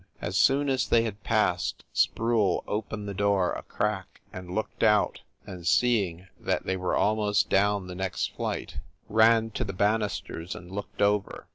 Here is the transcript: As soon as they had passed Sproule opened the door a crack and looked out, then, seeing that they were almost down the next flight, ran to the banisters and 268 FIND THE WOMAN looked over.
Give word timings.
As 0.19 0.35
soon 0.35 0.67
as 0.67 0.87
they 0.87 1.03
had 1.03 1.23
passed 1.23 1.83
Sproule 1.93 2.63
opened 2.67 3.07
the 3.07 3.13
door 3.13 3.53
a 3.53 3.61
crack 3.61 4.21
and 4.33 4.49
looked 4.49 4.81
out, 4.81 5.21
then, 5.45 5.63
seeing 5.63 6.25
that 6.39 6.65
they 6.65 6.75
were 6.75 6.95
almost 6.95 7.51
down 7.51 7.85
the 7.85 7.93
next 7.93 8.33
flight, 8.33 8.79
ran 9.09 9.51
to 9.51 9.63
the 9.63 9.73
banisters 9.73 10.55
and 10.55 10.69
268 10.69 10.71
FIND 10.71 10.71
THE 10.71 10.71
WOMAN 10.73 10.75
looked 10.75 11.01
over. 11.33 11.47